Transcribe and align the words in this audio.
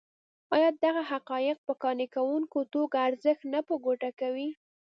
ایا 0.55 0.69
دغه 0.83 1.01
حقایق 1.11 1.57
په 1.67 1.73
قانع 1.83 2.07
کوونکې 2.15 2.61
توګه 2.73 2.97
ارزښت 3.07 3.43
نه 3.53 3.59
په 3.67 3.73
ګوته 3.85 4.09
کوي. 4.19 4.49